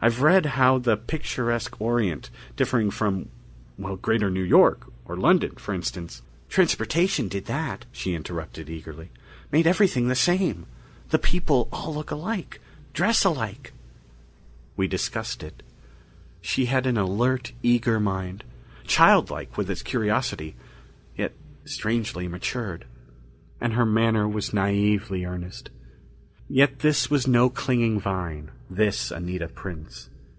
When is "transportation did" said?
6.48-7.46